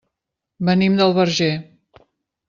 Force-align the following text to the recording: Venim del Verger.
Venim 0.69 0.95
del 1.01 1.13
Verger. 1.17 1.51